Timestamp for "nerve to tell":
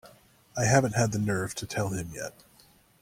1.19-1.89